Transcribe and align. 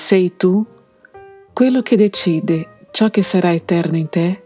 Sei 0.00 0.34
tu 0.34 0.66
quello 1.52 1.82
che 1.82 1.94
decide 1.94 2.86
ciò 2.90 3.10
che 3.10 3.22
sarà 3.22 3.52
eterno 3.52 3.98
in 3.98 4.08
te, 4.08 4.42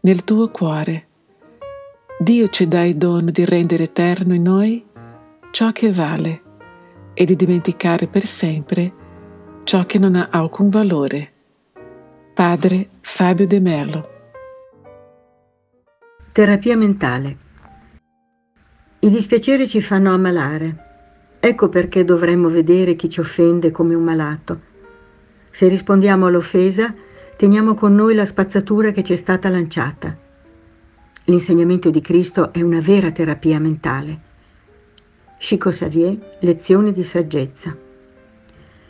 nel 0.00 0.24
tuo 0.24 0.50
cuore. 0.50 1.06
Dio 2.18 2.48
ci 2.48 2.66
dà 2.66 2.82
il 2.82 2.96
dono 2.96 3.30
di 3.30 3.44
rendere 3.44 3.84
eterno 3.84 4.34
in 4.34 4.42
noi 4.42 4.84
ciò 5.52 5.70
che 5.70 5.92
vale 5.92 6.42
e 7.14 7.24
di 7.24 7.36
dimenticare 7.36 8.08
per 8.08 8.26
sempre 8.26 8.92
ciò 9.62 9.86
che 9.86 10.00
non 10.00 10.16
ha 10.16 10.28
alcun 10.28 10.68
valore. 10.68 11.32
Padre 12.34 12.88
Fabio 13.00 13.46
De 13.46 13.60
Mello 13.60 14.08
Terapia 16.32 16.76
mentale 16.76 17.36
I 18.98 19.08
dispiaceri 19.08 19.68
ci 19.68 19.80
fanno 19.80 20.12
ammalare. 20.12 20.88
Ecco 21.38 21.68
perché 21.68 22.04
dovremmo 22.04 22.48
vedere 22.48 22.96
chi 22.96 23.08
ci 23.08 23.20
offende 23.20 23.70
come 23.70 23.94
un 23.94 24.02
malato 24.02 24.68
se 25.50 25.68
rispondiamo 25.68 26.26
all'offesa, 26.26 26.94
teniamo 27.36 27.74
con 27.74 27.94
noi 27.94 28.14
la 28.14 28.24
spazzatura 28.24 28.92
che 28.92 29.02
ci 29.02 29.12
è 29.12 29.16
stata 29.16 29.48
lanciata. 29.48 30.16
L'insegnamento 31.24 31.90
di 31.90 32.00
Cristo 32.00 32.52
è 32.52 32.62
una 32.62 32.80
vera 32.80 33.10
terapia 33.10 33.58
mentale. 33.60 34.18
Chico 35.38 35.70
Xavier, 35.70 36.36
Lezioni 36.40 36.92
di 36.92 37.04
saggezza. 37.04 37.76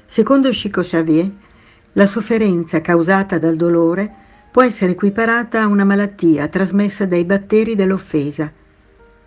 Secondo 0.07 0.51
Chico 0.51 0.81
Xavier, 0.81 1.31
la 1.93 2.07
sofferenza 2.07 2.81
causata 2.81 3.39
dal 3.39 3.56
dolore 3.56 4.12
può 4.51 4.62
essere 4.62 4.92
equiparata 4.92 5.62
a 5.62 5.67
una 5.67 5.84
malattia 5.84 6.48
trasmessa 6.48 7.06
dai 7.06 7.25
batteri 7.25 7.75
dell'offesa 7.75 8.51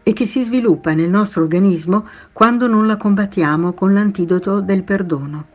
e 0.03 0.13
che 0.13 0.25
si 0.25 0.43
sviluppa 0.43 0.93
nel 0.93 1.09
nostro 1.09 1.43
organismo 1.43 2.07
quando 2.33 2.67
non 2.67 2.87
la 2.87 2.97
combattiamo 2.97 3.73
con 3.73 3.93
l'antidoto 3.93 4.59
del 4.59 4.83
perdono. 4.83 5.52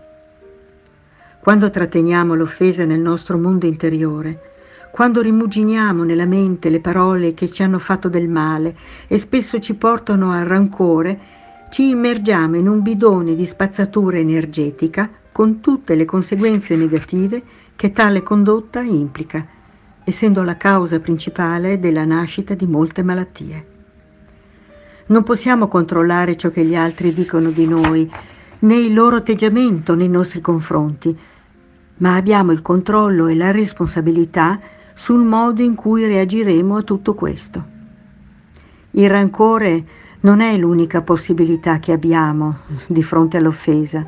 Quando 1.40 1.70
tratteniamo 1.70 2.34
l'offesa 2.34 2.84
nel 2.84 3.00
nostro 3.00 3.38
mondo 3.38 3.66
interiore, 3.66 4.40
quando 4.90 5.20
rimuginiamo 5.20 6.02
nella 6.02 6.26
mente 6.26 6.68
le 6.68 6.80
parole 6.80 7.32
che 7.32 7.50
ci 7.50 7.62
hanno 7.62 7.78
fatto 7.78 8.08
del 8.08 8.28
male 8.28 8.76
e 9.06 9.18
spesso 9.18 9.60
ci 9.60 9.74
portano 9.74 10.32
al 10.32 10.44
rancore, 10.44 11.18
ci 11.70 11.90
immergiamo 11.90 12.56
in 12.56 12.68
un 12.68 12.82
bidone 12.82 13.34
di 13.34 13.46
spazzatura 13.46 14.18
energetica 14.18 15.08
con 15.30 15.60
tutte 15.60 15.94
le 15.94 16.04
conseguenze 16.04 16.74
negative 16.74 17.42
che 17.76 17.92
tale 17.92 18.22
condotta 18.22 18.80
implica, 18.80 19.46
essendo 20.02 20.42
la 20.42 20.56
causa 20.56 20.98
principale 20.98 21.78
della 21.78 22.04
nascita 22.04 22.54
di 22.54 22.66
molte 22.66 23.02
malattie. 23.02 23.66
Non 25.06 25.22
possiamo 25.22 25.68
controllare 25.68 26.36
ciò 26.36 26.50
che 26.50 26.64
gli 26.64 26.74
altri 26.74 27.14
dicono 27.14 27.50
di 27.50 27.68
noi, 27.68 28.10
né 28.60 28.76
il 28.76 28.92
loro 28.92 29.16
atteggiamento 29.16 29.94
nei 29.94 30.08
nostri 30.08 30.40
confronti, 30.40 31.16
ma 31.98 32.16
abbiamo 32.16 32.52
il 32.52 32.62
controllo 32.62 33.26
e 33.26 33.34
la 33.34 33.50
responsabilità 33.50 34.58
sul 34.94 35.22
modo 35.22 35.62
in 35.62 35.74
cui 35.74 36.06
reagiremo 36.06 36.76
a 36.76 36.82
tutto 36.82 37.14
questo. 37.14 37.76
Il 38.92 39.08
rancore 39.08 39.84
non 40.20 40.40
è 40.40 40.56
l'unica 40.56 41.02
possibilità 41.02 41.78
che 41.78 41.92
abbiamo 41.92 42.56
di 42.86 43.02
fronte 43.02 43.36
all'offesa. 43.36 44.04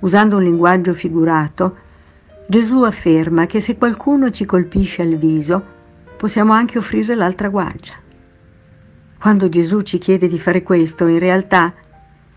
Usando 0.00 0.36
un 0.36 0.42
linguaggio 0.44 0.94
figurato, 0.94 1.76
Gesù 2.46 2.82
afferma 2.82 3.44
che 3.44 3.60
se 3.60 3.76
qualcuno 3.76 4.30
ci 4.30 4.46
colpisce 4.46 5.02
al 5.02 5.16
viso, 5.16 5.62
possiamo 6.16 6.52
anche 6.54 6.78
offrire 6.78 7.14
l'altra 7.14 7.48
guancia. 7.48 7.94
Quando 9.18 9.48
Gesù 9.48 9.82
ci 9.82 9.98
chiede 9.98 10.28
di 10.28 10.38
fare 10.38 10.62
questo, 10.62 11.06
in 11.06 11.18
realtà 11.18 11.74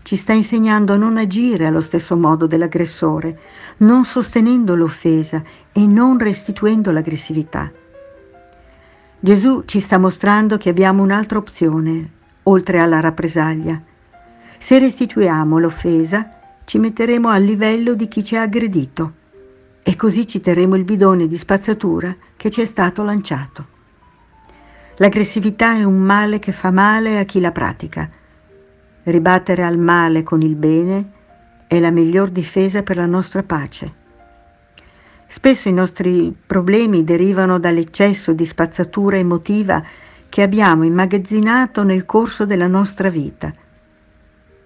ci 0.02 0.16
sta 0.16 0.32
insegnando 0.32 0.92
a 0.92 0.96
non 0.96 1.16
agire 1.16 1.66
allo 1.66 1.80
stesso 1.80 2.16
modo 2.16 2.46
dell'aggressore, 2.46 3.38
non 3.78 4.04
sostenendo 4.04 4.74
l'offesa 4.74 5.42
e 5.72 5.86
non 5.86 6.18
restituendo 6.18 6.90
l'aggressività. 6.90 7.70
Gesù 9.20 9.62
ci 9.64 9.78
sta 9.78 9.98
mostrando 9.98 10.58
che 10.58 10.68
abbiamo 10.68 11.02
un'altra 11.02 11.38
opzione, 11.38 12.10
oltre 12.44 12.80
alla 12.80 12.98
rappresaglia. 12.98 13.80
Se 14.58 14.78
restituiamo 14.78 15.58
l'offesa, 15.58 16.28
ci 16.64 16.78
metteremo 16.78 17.28
al 17.28 17.42
livello 17.42 17.94
di 17.94 18.08
chi 18.08 18.24
ci 18.24 18.36
ha 18.36 18.42
aggredito 18.42 19.20
e 19.82 19.96
così 19.96 20.26
ci 20.26 20.40
terremo 20.40 20.74
il 20.74 20.84
bidone 20.84 21.28
di 21.28 21.36
spazzatura 21.36 22.14
che 22.36 22.50
ci 22.50 22.60
è 22.60 22.64
stato 22.64 23.02
lanciato. 23.04 23.66
L'aggressività 24.96 25.74
è 25.74 25.84
un 25.84 25.98
male 25.98 26.38
che 26.38 26.52
fa 26.52 26.70
male 26.70 27.18
a 27.18 27.24
chi 27.24 27.40
la 27.40 27.50
pratica 27.50 28.08
Ribattere 29.04 29.64
al 29.64 29.78
male 29.78 30.22
con 30.22 30.42
il 30.42 30.54
bene 30.54 31.10
è 31.66 31.80
la 31.80 31.90
miglior 31.90 32.30
difesa 32.30 32.84
per 32.84 32.96
la 32.96 33.06
nostra 33.06 33.42
pace. 33.42 34.00
Spesso 35.26 35.68
i 35.68 35.72
nostri 35.72 36.32
problemi 36.46 37.02
derivano 37.02 37.58
dall'eccesso 37.58 38.32
di 38.32 38.46
spazzatura 38.46 39.16
emotiva 39.16 39.82
che 40.28 40.42
abbiamo 40.42 40.84
immagazzinato 40.84 41.82
nel 41.82 42.04
corso 42.04 42.44
della 42.44 42.68
nostra 42.68 43.08
vita. 43.08 43.52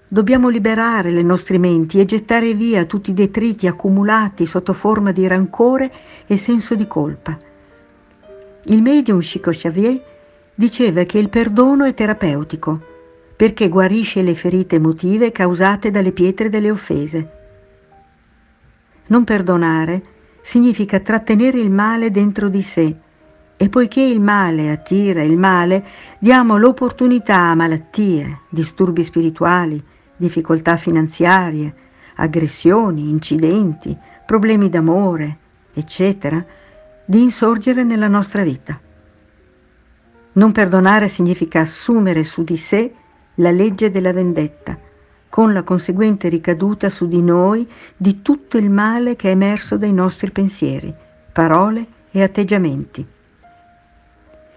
Dobbiamo 0.06 0.50
liberare 0.50 1.10
le 1.12 1.22
nostre 1.22 1.56
menti 1.56 1.98
e 1.98 2.04
gettare 2.04 2.52
via 2.52 2.84
tutti 2.84 3.12
i 3.12 3.14
detriti 3.14 3.66
accumulati 3.66 4.44
sotto 4.44 4.74
forma 4.74 5.12
di 5.12 5.26
rancore 5.26 5.90
e 6.26 6.36
senso 6.36 6.74
di 6.74 6.86
colpa. 6.86 7.34
Il 8.64 8.82
medium 8.82 9.20
Chico 9.20 9.50
Xavier 9.50 9.98
diceva 10.54 11.04
che 11.04 11.18
il 11.18 11.30
perdono 11.30 11.84
è 11.84 11.94
terapeutico 11.94 12.94
perché 13.36 13.68
guarisce 13.68 14.22
le 14.22 14.34
ferite 14.34 14.76
emotive 14.76 15.30
causate 15.30 15.90
dalle 15.90 16.12
pietre 16.12 16.48
delle 16.48 16.70
offese. 16.70 17.30
Non 19.08 19.24
perdonare 19.24 20.02
significa 20.40 21.00
trattenere 21.00 21.60
il 21.60 21.70
male 21.70 22.10
dentro 22.10 22.48
di 22.48 22.62
sé 22.62 22.96
e 23.58 23.68
poiché 23.68 24.00
il 24.00 24.20
male 24.20 24.70
attira 24.70 25.22
il 25.22 25.36
male, 25.36 25.84
diamo 26.18 26.56
l'opportunità 26.56 27.36
a 27.36 27.54
malattie, 27.54 28.40
disturbi 28.48 29.02
spirituali, 29.04 29.82
difficoltà 30.16 30.76
finanziarie, 30.76 31.74
aggressioni, 32.16 33.08
incidenti, 33.10 33.96
problemi 34.24 34.68
d'amore, 34.68 35.36
eccetera, 35.72 36.44
di 37.04 37.22
insorgere 37.22 37.82
nella 37.82 38.08
nostra 38.08 38.42
vita. 38.42 38.78
Non 40.32 40.52
perdonare 40.52 41.08
significa 41.08 41.60
assumere 41.60 42.24
su 42.24 42.44
di 42.44 42.56
sé 42.56 42.92
la 43.36 43.50
legge 43.50 43.90
della 43.90 44.12
vendetta, 44.12 44.78
con 45.28 45.52
la 45.52 45.62
conseguente 45.62 46.28
ricaduta 46.28 46.88
su 46.88 47.06
di 47.06 47.20
noi 47.20 47.68
di 47.96 48.22
tutto 48.22 48.56
il 48.56 48.70
male 48.70 49.16
che 49.16 49.28
è 49.28 49.32
emerso 49.32 49.76
dai 49.76 49.92
nostri 49.92 50.30
pensieri, 50.30 50.92
parole 51.32 51.86
e 52.10 52.22
atteggiamenti. 52.22 53.06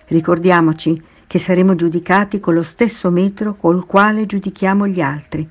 Ricordiamoci 0.08 1.02
che 1.28 1.40
saremo 1.40 1.76
giudicati 1.76 2.40
con 2.40 2.54
lo 2.54 2.64
stesso 2.64 3.12
metro 3.12 3.56
col 3.56 3.86
quale 3.86 4.26
giudichiamo 4.26 4.88
gli 4.88 5.02
altri, 5.02 5.48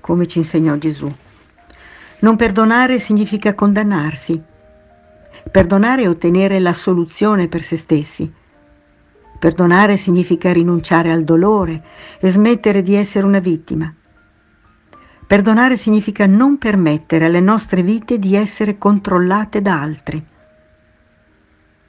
come 0.00 0.26
ci 0.26 0.38
insegnò 0.38 0.76
Gesù. 0.76 1.12
Non 2.18 2.36
perdonare 2.36 2.98
significa 2.98 3.54
condannarsi. 3.54 4.40
Perdonare 5.50 6.02
è 6.02 6.08
ottenere 6.08 6.60
la 6.60 6.72
soluzione 6.72 7.48
per 7.48 7.62
se 7.62 7.76
stessi, 7.76 8.30
Perdonare 9.38 9.96
significa 9.96 10.52
rinunciare 10.52 11.12
al 11.12 11.22
dolore 11.22 11.82
e 12.18 12.28
smettere 12.28 12.82
di 12.82 12.94
essere 12.94 13.26
una 13.26 13.38
vittima. 13.38 13.92
Perdonare 15.26 15.76
significa 15.76 16.24
non 16.26 16.56
permettere 16.56 17.26
alle 17.26 17.40
nostre 17.40 17.82
vite 17.82 18.18
di 18.18 18.34
essere 18.34 18.78
controllate 18.78 19.60
da 19.60 19.80
altri. 19.80 20.24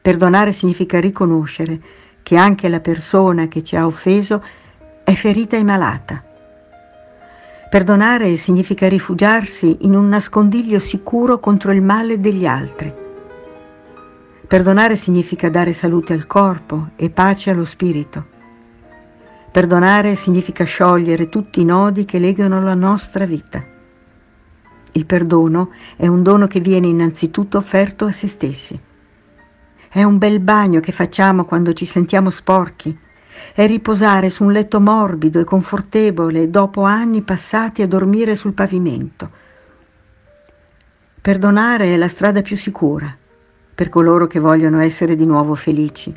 Perdonare 0.01 0.51
significa 0.51 0.99
riconoscere 0.99 1.79
che 2.23 2.35
anche 2.35 2.67
la 2.67 2.79
persona 2.79 3.47
che 3.47 3.63
ci 3.63 3.75
ha 3.75 3.85
offeso 3.85 4.43
è 5.03 5.13
ferita 5.13 5.55
e 5.55 5.63
malata. 5.63 6.23
Perdonare 7.69 8.35
significa 8.37 8.89
rifugiarsi 8.89 9.77
in 9.81 9.95
un 9.95 10.09
nascondiglio 10.09 10.79
sicuro 10.79 11.39
contro 11.39 11.71
il 11.71 11.81
male 11.81 12.19
degli 12.19 12.45
altri. 12.45 13.06
Perdonare 14.47 14.95
significa 14.95 15.49
dare 15.49 15.73
salute 15.73 16.13
al 16.13 16.25
corpo 16.25 16.91
e 16.95 17.09
pace 17.09 17.49
allo 17.49 17.65
spirito. 17.65 18.25
Perdonare 19.51 20.15
significa 20.15 20.63
sciogliere 20.63 21.27
tutti 21.27 21.59
i 21.59 21.65
nodi 21.65 22.05
che 22.05 22.17
legano 22.17 22.63
la 22.63 22.73
nostra 22.73 23.25
vita. 23.25 23.61
Il 24.93 25.05
perdono 25.05 25.71
è 25.97 26.07
un 26.07 26.23
dono 26.23 26.47
che 26.47 26.61
viene 26.61 26.87
innanzitutto 26.87 27.57
offerto 27.57 28.05
a 28.05 28.11
se 28.13 28.29
stessi. 28.29 28.79
È 29.89 30.01
un 30.03 30.17
bel 30.17 30.39
bagno 30.39 30.79
che 30.79 30.93
facciamo 30.93 31.43
quando 31.43 31.73
ci 31.73 31.83
sentiamo 31.85 32.29
sporchi. 32.29 32.97
È 33.53 33.67
riposare 33.67 34.29
su 34.29 34.45
un 34.45 34.53
letto 34.53 34.79
morbido 34.79 35.41
e 35.41 35.43
confortevole 35.43 36.49
dopo 36.49 36.83
anni 36.83 37.21
passati 37.21 37.81
a 37.81 37.87
dormire 37.87 38.37
sul 38.37 38.53
pavimento. 38.53 39.29
Perdonare 41.19 41.93
è 41.93 41.97
la 41.97 42.07
strada 42.07 42.41
più 42.41 42.55
sicura 42.55 43.13
per 43.77 43.89
coloro 43.89 44.25
che 44.25 44.39
vogliono 44.39 44.79
essere 44.79 45.15
di 45.15 45.27
nuovo 45.27 45.53
felici. 45.53 46.11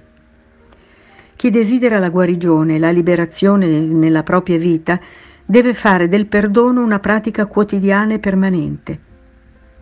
Chi 1.37 1.51
desidera 1.51 1.99
la 1.99 2.09
guarigione 2.09 2.77
e 2.77 2.79
la 2.79 2.89
liberazione 2.89 3.67
nella 3.81 4.23
propria 4.23 4.57
vita 4.57 4.99
deve 5.45 5.75
fare 5.75 6.09
del 6.09 6.25
perdono 6.25 6.83
una 6.83 7.01
pratica 7.01 7.45
quotidiana 7.45 8.15
e 8.15 8.19
permanente. 8.19 8.99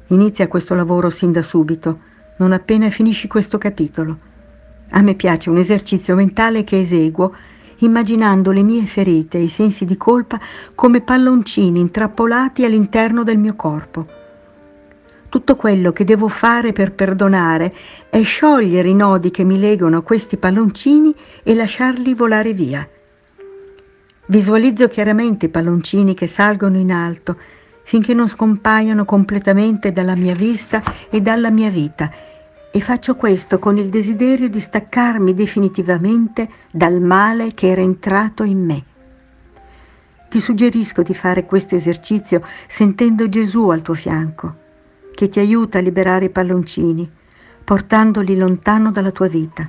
Inizia 0.08 0.48
questo 0.48 0.74
lavoro 0.74 1.10
sin 1.10 1.30
da 1.30 1.44
subito, 1.44 2.00
non 2.38 2.50
appena 2.50 2.90
finisci 2.90 3.28
questo 3.28 3.58
capitolo. 3.58 4.18
A 4.90 5.00
me 5.00 5.14
piace 5.14 5.48
un 5.48 5.58
esercizio 5.58 6.16
mentale 6.16 6.64
che 6.64 6.80
eseguo 6.80 7.32
immaginando 7.76 8.50
le 8.50 8.64
mie 8.64 8.86
ferite 8.86 9.38
e 9.38 9.44
i 9.44 9.48
sensi 9.48 9.84
di 9.84 9.96
colpa 9.96 10.40
come 10.74 11.00
palloncini 11.00 11.78
intrappolati 11.78 12.64
all'interno 12.64 13.22
del 13.22 13.38
mio 13.38 13.54
corpo. 13.54 14.17
Tutto 15.28 15.56
quello 15.56 15.92
che 15.92 16.04
devo 16.04 16.28
fare 16.28 16.72
per 16.72 16.92
perdonare 16.92 17.74
è 18.08 18.22
sciogliere 18.22 18.88
i 18.88 18.94
nodi 18.94 19.30
che 19.30 19.44
mi 19.44 19.58
legano 19.58 19.98
a 19.98 20.02
questi 20.02 20.38
palloncini 20.38 21.14
e 21.42 21.54
lasciarli 21.54 22.14
volare 22.14 22.54
via. 22.54 22.88
Visualizzo 24.26 24.88
chiaramente 24.88 25.46
i 25.46 25.50
palloncini 25.50 26.14
che 26.14 26.26
salgono 26.26 26.78
in 26.78 26.90
alto 26.90 27.36
finché 27.82 28.14
non 28.14 28.28
scompaiono 28.28 29.04
completamente 29.04 29.92
dalla 29.92 30.14
mia 30.14 30.34
vista 30.34 30.82
e 31.10 31.20
dalla 31.20 31.50
mia 31.50 31.70
vita 31.70 32.10
e 32.70 32.80
faccio 32.80 33.14
questo 33.14 33.58
con 33.58 33.76
il 33.76 33.88
desiderio 33.88 34.48
di 34.48 34.60
staccarmi 34.60 35.34
definitivamente 35.34 36.48
dal 36.70 37.00
male 37.00 37.52
che 37.52 37.68
era 37.68 37.82
entrato 37.82 38.44
in 38.44 38.64
me. 38.64 38.84
Ti 40.28 40.40
suggerisco 40.40 41.02
di 41.02 41.14
fare 41.14 41.44
questo 41.44 41.74
esercizio 41.74 42.42
sentendo 42.66 43.28
Gesù 43.28 43.68
al 43.68 43.82
tuo 43.82 43.94
fianco, 43.94 44.66
che 45.18 45.28
ti 45.28 45.40
aiuta 45.40 45.78
a 45.78 45.80
liberare 45.80 46.26
i 46.26 46.30
palloncini, 46.30 47.10
portandoli 47.64 48.36
lontano 48.36 48.92
dalla 48.92 49.10
tua 49.10 49.26
vita. 49.26 49.68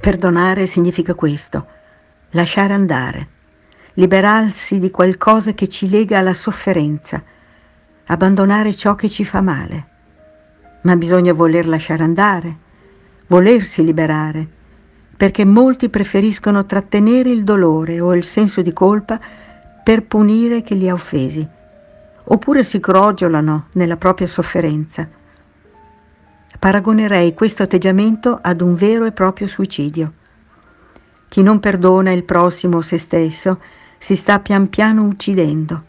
Perdonare 0.00 0.68
significa 0.68 1.14
questo, 1.14 1.66
lasciare 2.30 2.72
andare, 2.72 3.28
liberarsi 3.94 4.78
di 4.78 4.92
qualcosa 4.92 5.54
che 5.54 5.66
ci 5.66 5.90
lega 5.90 6.20
alla 6.20 6.34
sofferenza, 6.34 7.20
abbandonare 8.04 8.76
ciò 8.76 8.94
che 8.94 9.08
ci 9.08 9.24
fa 9.24 9.40
male 9.40 9.88
ma 10.84 10.96
bisogna 10.96 11.32
voler 11.32 11.66
lasciare 11.66 12.02
andare, 12.02 12.56
volersi 13.26 13.84
liberare, 13.84 14.46
perché 15.16 15.44
molti 15.44 15.88
preferiscono 15.88 16.64
trattenere 16.64 17.30
il 17.30 17.42
dolore 17.42 18.00
o 18.00 18.14
il 18.14 18.22
senso 18.22 18.62
di 18.62 18.72
colpa 18.72 19.18
per 19.82 20.04
punire 20.04 20.62
chi 20.62 20.76
li 20.76 20.88
ha 20.88 20.92
offesi, 20.92 21.46
oppure 22.24 22.64
si 22.64 22.80
crogiolano 22.80 23.66
nella 23.72 23.96
propria 23.96 24.26
sofferenza. 24.26 25.08
Paragonerei 26.58 27.34
questo 27.34 27.62
atteggiamento 27.62 28.38
ad 28.40 28.60
un 28.60 28.74
vero 28.74 29.04
e 29.04 29.12
proprio 29.12 29.46
suicidio. 29.46 30.12
Chi 31.28 31.42
non 31.42 31.60
perdona 31.60 32.12
il 32.12 32.24
prossimo 32.24 32.78
o 32.78 32.82
se 32.82 32.96
stesso 32.98 33.60
si 33.98 34.16
sta 34.16 34.38
pian 34.38 34.68
piano 34.68 35.02
uccidendo. 35.04 35.82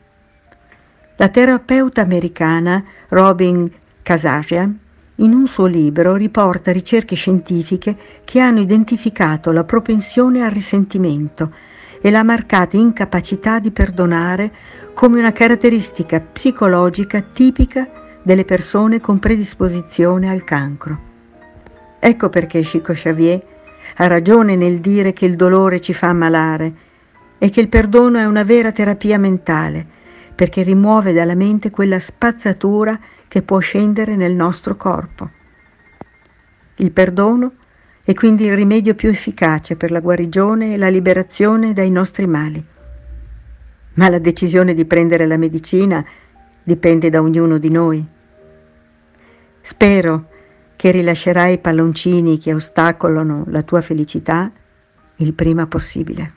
La 1.18 1.30
terapeuta 1.30 2.02
americana 2.02 2.84
Robin 3.10 3.72
Kazarian 4.02 4.80
in 5.20 5.34
un 5.34 5.48
suo 5.48 5.66
libro 5.66 6.16
riporta 6.16 6.74
ricerche 6.74 7.16
scientifiche 7.16 7.96
che 8.26 8.42
hanno 8.42 8.60
identificato 8.60 9.52
la 9.52 9.64
propensione 9.64 10.44
al 10.44 10.52
risentimento 10.52 11.54
e 12.02 12.12
la 12.12 12.24
marcata 12.24 12.76
incapacità 12.76 13.60
di 13.60 13.72
perdonare 13.72 14.54
come 14.96 15.20
una 15.20 15.34
caratteristica 15.34 16.22
psicologica 16.22 17.20
tipica 17.20 18.18
delle 18.24 18.46
persone 18.46 19.02
con 19.02 19.20
predisposizione 19.20 20.30
al 20.30 20.46
cancro. 20.46 20.98
Ecco 22.00 22.30
perché 22.30 22.62
Chico 22.62 22.94
Xavier 22.94 23.46
ha 23.98 24.08
ragione 24.08 24.56
nel 24.56 24.80
dire 24.80 25.12
che 25.12 25.26
il 25.26 25.36
dolore 25.36 25.82
ci 25.82 25.94
fa 25.94 26.08
ammalare 26.08 26.74
e 27.38 27.50
che 27.50 27.60
il 27.60 27.68
perdono 27.68 28.20
è 28.20 28.26
una 28.26 28.44
vera 28.44 28.72
terapia 28.72 29.20
mentale, 29.20 29.86
perché 30.34 30.64
rimuove 30.64 31.12
dalla 31.12 31.36
mente 31.36 31.72
quella 31.72 32.00
spazzatura 32.00 32.98
che 33.28 33.42
può 33.42 33.60
scendere 33.60 34.16
nel 34.16 34.34
nostro 34.34 34.78
corpo. 34.78 35.30
Il 36.78 36.94
perdono 36.94 37.52
è 38.02 38.14
quindi 38.14 38.46
il 38.46 38.56
rimedio 38.56 38.96
più 38.96 39.10
efficace 39.10 39.76
per 39.76 39.92
la 39.92 40.00
guarigione 40.00 40.74
e 40.74 40.78
la 40.78 40.88
liberazione 40.88 41.74
dai 41.74 41.92
nostri 41.92 42.28
mali. 42.28 42.66
Ma 43.96 44.10
la 44.10 44.20
decisione 44.20 44.74
di 44.74 44.86
prendere 44.86 45.26
la 45.26 45.38
medicina 45.38 46.06
dipende 46.64 47.10
da 47.10 47.22
ognuno 47.22 47.58
di 47.58 47.70
noi. 47.70 48.06
Spero 49.62 50.30
che 50.76 50.92
rilascerai 50.92 51.54
i 51.54 51.60
palloncini 51.60 52.38
che 52.38 52.54
ostacolano 52.54 53.46
la 53.48 53.64
tua 53.64 53.82
felicità 53.82 54.52
il 55.18 55.34
prima 55.34 55.66
possibile. 55.68 56.35